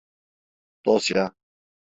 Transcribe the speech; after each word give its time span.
Dosya… 0.85 1.33